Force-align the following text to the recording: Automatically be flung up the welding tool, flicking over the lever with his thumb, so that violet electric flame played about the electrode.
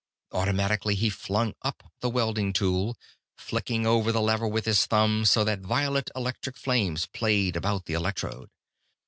Automatically 0.31 0.95
be 0.95 1.11
flung 1.11 1.53
up 1.61 1.83
the 1.99 2.09
welding 2.09 2.53
tool, 2.53 2.97
flicking 3.37 3.85
over 3.85 4.11
the 4.11 4.19
lever 4.19 4.47
with 4.47 4.65
his 4.65 4.87
thumb, 4.87 5.25
so 5.25 5.43
that 5.43 5.59
violet 5.61 6.09
electric 6.15 6.57
flame 6.57 6.97
played 7.13 7.55
about 7.55 7.85
the 7.85 7.93
electrode. 7.93 8.49